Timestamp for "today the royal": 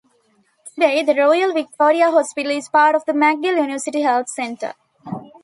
0.73-1.53